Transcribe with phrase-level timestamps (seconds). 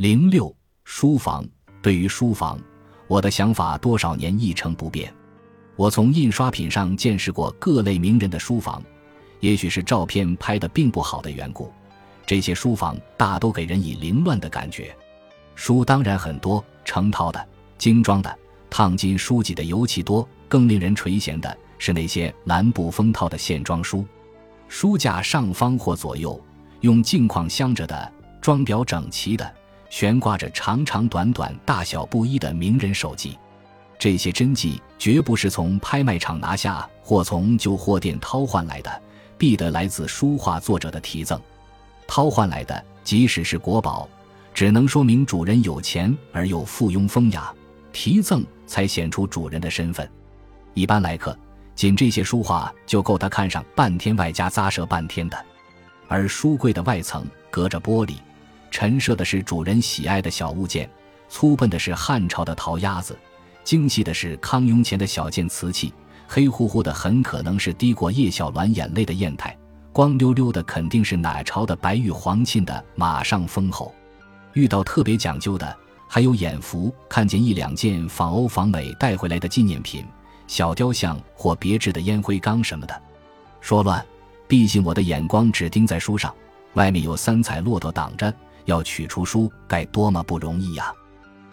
[0.00, 0.50] 零六
[0.82, 1.46] 书房，
[1.82, 2.58] 对于书房，
[3.06, 5.14] 我的想法多少年一成不变。
[5.76, 8.82] 我从印刷品上见识过各类名人的书房，
[9.40, 11.70] 也许是照片拍的并不好的缘故，
[12.24, 14.96] 这些书房大都给人以凌乱的感觉。
[15.54, 18.38] 书当然很多，成套的、精装的、
[18.70, 20.26] 烫金书籍的尤其多。
[20.48, 24.06] 更令人垂涎的是那些蓝布封套的线装书，
[24.66, 26.42] 书架上方或左右
[26.80, 29.59] 用镜框镶着的，装裱整齐的。
[29.90, 33.36] 悬挂着长长短短、大小不一的名人手迹，
[33.98, 39.02] 这些真迹绝不是从拍卖场拿下或从旧货店掏换来的，
[39.36, 41.38] 必得来自书画作者的题赠。
[42.06, 44.08] 掏换来的，即使是国宝，
[44.54, 47.52] 只能说明主人有钱而又附庸风雅；
[47.92, 50.08] 题赠才显出主人的身份。
[50.72, 51.36] 一般来客，
[51.74, 55.36] 仅这些书画就够他看上半天，外加咂舌半天的。
[56.06, 58.14] 而书柜的外层隔着玻璃。
[58.70, 60.88] 陈设的是主人喜爱的小物件，
[61.28, 63.18] 粗笨的是汉朝的陶鸭子，
[63.64, 65.92] 精细的是康雍乾的小件瓷器，
[66.26, 69.56] 黑乎乎的很可能是滴过叶小鸾眼泪的砚台，
[69.92, 73.92] 光溜溜的肯定是哪朝的白玉皇沁的马上封侯。
[74.54, 75.76] 遇到特别讲究的，
[76.08, 80.04] 还有眼福看见一两件仿欧仿美带回来的纪念品，
[80.46, 83.02] 小雕像或别致的烟灰缸什么的。
[83.60, 84.04] 说乱，
[84.48, 86.34] 毕竟我的眼光只盯在书上，
[86.74, 88.32] 外面有三彩骆驼挡着。
[88.64, 90.92] 要取出书该多么不容易呀！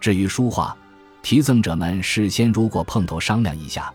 [0.00, 0.76] 至于书画，
[1.22, 3.92] 题赠者们事先如果碰头商量一下，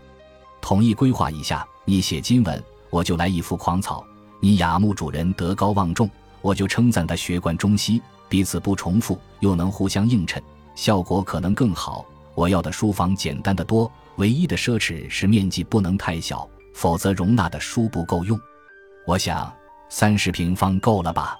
[0.60, 4.04] 统一规划一下，你写金文，我就来一幅狂草；
[4.40, 10.42] 你雅慕主人德高望重，我就称赞他学贯中西，彼此不重复，又能互相映衬，
[10.74, 12.04] 效果可能更好。
[12.34, 18.38] 我要的书房简单的多，唯一的奢侈是面积不能太小，否则容纳的书不够用。
[19.06, 19.52] 我想
[19.88, 21.36] 三十平方够了吧？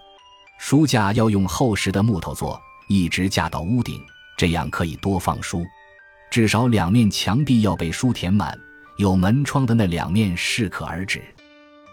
[0.61, 4.05] 书架要用厚实的木头做，一直架到屋顶，
[4.37, 5.65] 这样可以多放书。
[6.31, 8.57] 至少两面墙壁要被书填满，
[8.99, 11.23] 有门窗的那两面适可而止。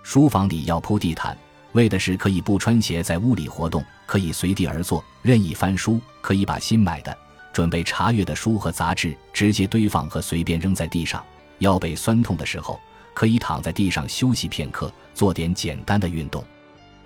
[0.03, 1.35] 书房里要铺地毯，
[1.71, 7.17] 为的是可以不穿鞋在屋里活动，可以随地而坐，任意翻书，可以把新买的、
[7.53, 11.23] 准备查阅的书和杂志直接堆放和随便扔在地上。
[11.59, 12.77] 腰背酸痛的时候，
[13.13, 16.43] 可以躺在地上休息片刻，做点简单的运动。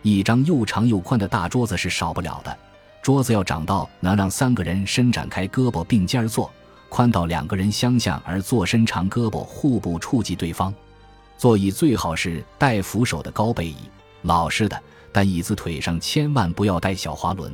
[0.01, 2.57] 一张又长又宽的大桌子是少不了的，
[3.01, 6.51] 桌子要长到能让三个人伸展开胳膊并肩坐，
[6.89, 10.73] 宽到两个人相向而坐，伸长胳膊互不触及对方。
[11.37, 13.75] 座椅最好是带扶手的高背椅，
[14.23, 14.79] 老式的，
[15.11, 17.51] 但椅子腿上千万不要带小滑轮。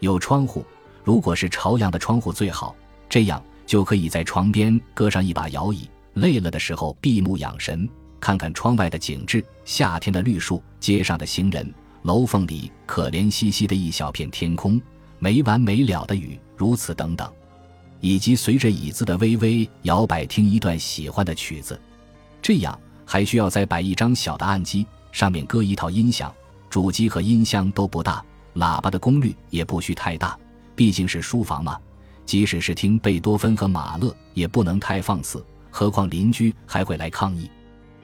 [0.00, 0.64] 有窗户，
[1.04, 2.74] 如果是朝阳的窗户最好，
[3.08, 7.88] 这样就可以在床边搁上一把摇椅，累了的时候闭目养神。
[8.20, 14.80] 看看窗外的景致，夏天的绿树，街上的行人，楼缝里可怜兮兮的一小片天空，
[15.18, 17.28] 没完没了的雨，如此等等，
[18.00, 21.80] 以及随着椅子的微微摇摆，听一段喜欢的曲子。
[22.42, 26.32] 这样还需要再摆一张小的案几，上面搁一套音响，
[26.68, 30.38] 主机和音箱都不大，喇叭的功率也不需太大，
[30.76, 31.78] 毕竟是书房嘛。
[32.26, 37.50] 即使是听贝多芬和马勒，也不能太放肆，何况邻居还会来抗议。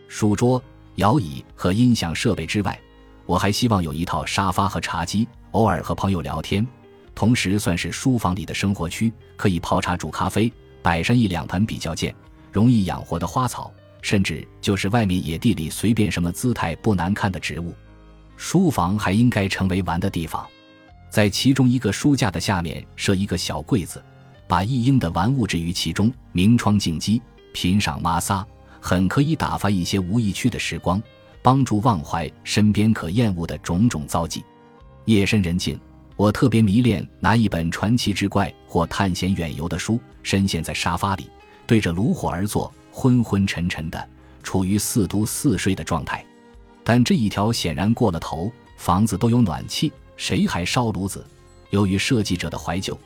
[0.09, 0.63] 书桌、
[0.97, 2.79] 摇椅和音响设备之外，
[3.27, 6.67] 我还希望有一套沙发和茶几，偶尔和朋友聊天，
[7.15, 10.53] 同时算是书房里的生活区，可以泡茶、煮咖啡，
[10.83, 12.15] 摆上一两盆比较健、
[12.53, 17.75] 容易养活的花草，甚至就是外面野地里随便什么姿态不难看的植物。
[18.37, 20.47] 书房还应该成为玩的地方，
[21.11, 24.03] 在其中一个书架的下面设一个小柜子，
[24.47, 27.21] 把一应的玩物置于其中，明窗净几，
[27.53, 28.47] 品赏玛莎。
[28.81, 31.03] 很可以打发一些无意趣的时光，
[31.43, 34.45] 帮助忘怀身边可厌恶的种种遭际。
[35.05, 35.79] 夜深人静，
[36.17, 41.31] 我特别迷恋拿一本传奇之怪或探险远游的书，深陷在沙发里，
[41.67, 44.09] 对着炉火而坐，昏昏沉沉的，
[44.43, 46.25] 处于似读似睡的状态。
[46.83, 48.53] 但这一条显然过了头。
[48.77, 51.25] 房子都有暖气，谁还烧炉子？
[51.71, 52.97] 由于设计者的怀旧，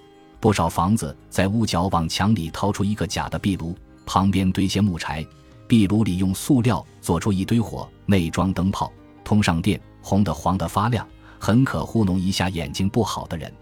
[0.40, 3.72] 不少房子在屋角往墙里掏出一个假的壁炉，
[4.04, 5.24] 旁边堆些木柴。
[5.70, 11.06] 壁炉里用塑料做出一堆火，内装灯泡，通上电，红的黄的发亮，
[11.38, 13.52] 很可糊弄一下眼睛不好的人。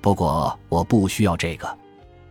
[0.00, 1.76] 不过我不需要这个，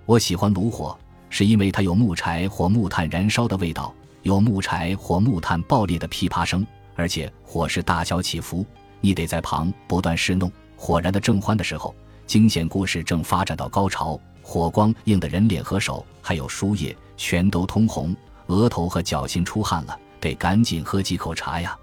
[0.05, 0.97] 我喜欢炉火，
[1.29, 8.65] 是因为它有木柴或木炭燃烧的味道，有木柴或木炭爆裂的噼啪声，而且火势大小起伏，
[9.01, 10.49] 你得在旁不断侍弄。
[10.77, 11.93] 火燃的正欢的时候，
[12.25, 18.15] 惊险故事正发展到高潮，火光映得人脸和手，还有书页，全都通红。
[18.49, 21.77] 额头和脚心出汗了，得赶紧喝几口茶呀。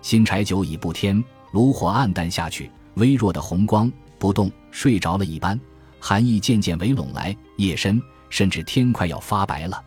[0.00, 1.22] 新柴久已不添，
[1.52, 5.58] 炉火暗淡下去，微弱的红光不动，睡着了一般。
[5.98, 9.82] 寒意渐渐围拢来，夜深，甚至天快要发白了。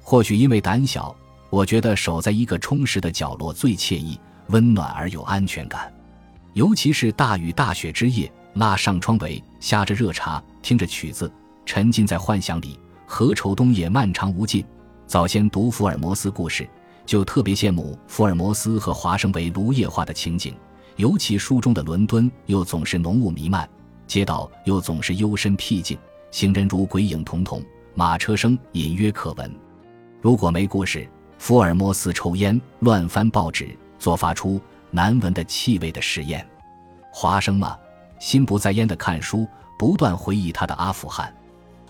[0.00, 1.14] 或许因为胆小，
[1.48, 4.18] 我觉得守在一个充实的角落最惬意、
[4.48, 5.92] 温暖而有安全感。
[6.54, 11.32] 尤其是大雨大雪之夜，拉上窗围，下着热茶，听着曲子，
[11.64, 12.78] 沉浸在幻想里。
[13.06, 14.64] 何愁冬夜漫长无尽？
[15.12, 16.66] 早先读福尔摩斯故事，
[17.04, 20.54] 就特别羡慕福尔摩斯和华生为芦液化的情景。
[20.96, 23.68] 尤其书中的伦敦又总是浓雾弥漫，
[24.06, 25.98] 街道又总是幽深僻静，
[26.30, 27.62] 行人如鬼影统统，
[27.94, 29.54] 马车声隐约可闻。
[30.22, 31.06] 如果没故事，
[31.36, 33.68] 福尔摩斯抽烟、乱翻报纸，
[33.98, 34.58] 做发出
[34.90, 36.42] 难闻的气味的实验。
[37.12, 37.76] 华生嘛，
[38.18, 39.46] 心不在焉的看书，
[39.78, 41.30] 不断回忆他的阿富汗。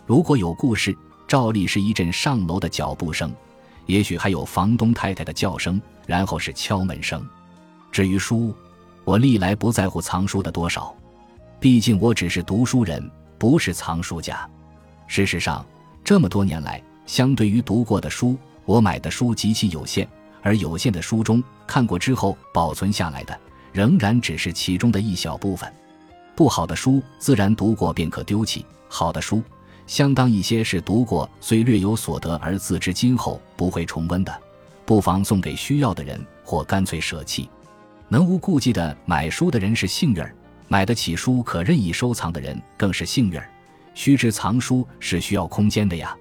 [0.07, 0.93] 如果有故事，
[1.33, 3.33] 照例是一阵上楼的脚步声，
[3.87, 7.27] 也许还有房东太太的叫声，然后是敲门声。
[7.91, 8.55] 至于书，
[9.03, 10.95] 我历来不在乎藏书的多少，
[11.59, 14.47] 毕竟我只是读书人，不是藏书家。
[15.07, 15.65] 事实上，
[16.05, 18.37] 这么多年来，相对于读过的书，
[18.67, 20.07] 我买的书极其有限，
[20.43, 23.41] 而有限的书中，看过之后保存下来的，
[23.73, 25.73] 仍然只是其中的一小部分。
[26.37, 29.43] 不好的书自然读过便可丢弃，好的书，
[29.93, 34.35] 相当一些是读过虽略有所得而自知今后不会重温的，
[34.87, 37.47] 不妨送给需要的人，或干脆舍弃。
[38.09, 40.35] 能无顾忌的买书的人是幸运儿，
[40.67, 43.47] 买得起书可任意收藏的人更是幸运儿。
[43.93, 46.17] 须知藏书是需要空间的呀。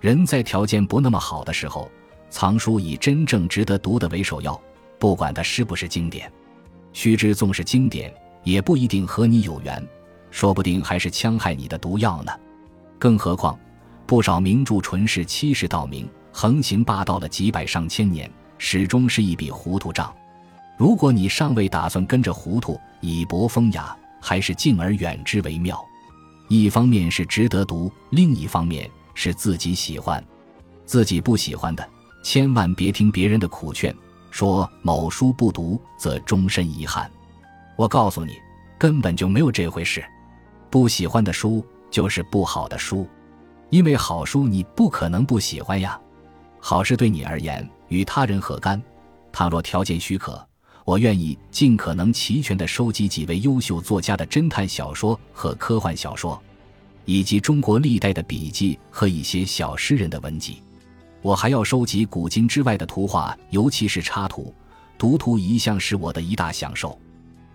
[0.00, 1.88] 人在条件不那么好的时候，
[2.30, 4.60] 藏书以真正值得读的为首要，
[4.98, 6.28] 不管它是不是经典。
[6.92, 8.12] 须知纵是经典，
[8.42, 9.80] 也不一定和你有缘，
[10.32, 12.32] 说不定还是戕害你的毒药呢。
[12.98, 13.58] 更何况，
[14.06, 20.12] 不少名著纯是欺世盗名，横行霸道了几百上千年，始终是一笔糊涂账。
[20.76, 25.80] 如果你尚未打算跟着糊涂以博风雅，还是敬而远之为妙。
[26.48, 30.22] 一方面是值得读，另一方面是自己喜欢。
[30.84, 31.88] 自己不喜欢的，
[32.22, 33.94] 千万别听别人的苦劝，
[34.30, 37.10] 说某书不读则终身遗憾。
[37.76, 38.36] 我告诉你，
[38.78, 40.04] 根本就没有这回事。
[40.70, 41.64] 不喜欢的书
[41.94, 43.06] 就是不好的书，
[43.70, 45.96] 因为好书你不可能不喜欢呀。
[46.58, 48.82] 好事对你而言，与他人何干？
[49.30, 50.44] 倘若条件许可。
[50.84, 56.42] 我愿意尽可能齐全地收集几位优秀作家的侦探小说和科幻小说，
[57.04, 60.60] 以及中国历代的笔记和一些小诗人的文集。
[61.22, 64.52] 我还要收集古今之外的图画，尤其是插图。
[64.98, 66.98] 读图一向是我的一大享受。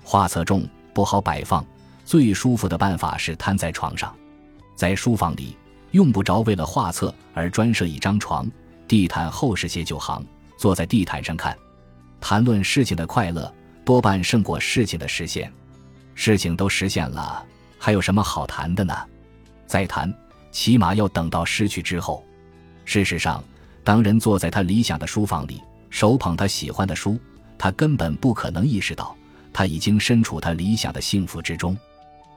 [0.01, 1.65] 画册重，不好摆放，
[2.05, 4.15] 最舒服的办法是摊在床上。
[4.79, 5.57] 在书房里，
[5.91, 8.49] 用不着为了画册而专设一张床，
[8.87, 11.53] 地毯厚实些就行，坐在地毯上看。
[12.21, 13.53] 谈论事情的快乐，
[13.83, 15.51] 多半胜过事情的实现。
[16.15, 17.45] 事情都实现了，
[17.77, 18.95] 还有什么好谈的呢？
[19.67, 20.13] 再谈，
[20.49, 22.23] 起码要等到失去之后。
[22.85, 23.43] 事实上，
[23.83, 27.19] 当人坐在他理想的书房里，手捧他喜欢的书，
[27.57, 29.13] 他根本不可能意识到，
[29.51, 31.77] 他已经身处他理想的幸福之中。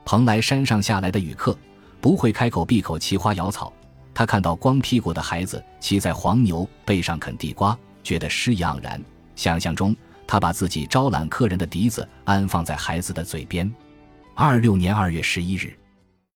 [0.05, 1.57] 蓬莱山上下来的旅客，
[2.03, 3.73] 不会开口闭口奇花瑶草。
[4.13, 9.01] 他看到光屁股的孩子骑在黄牛背上啃地瓜，觉得诗意盎然。
[9.37, 9.97] 想象中，
[10.27, 13.73] 他把自己招揽客人的笛子安放在孩子的嘴边。
[14.35, 15.73] 二六年二月十一日。